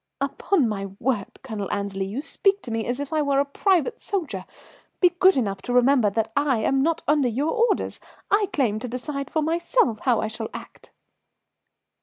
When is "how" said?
9.99-10.19